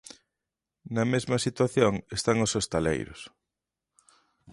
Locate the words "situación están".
1.45-2.37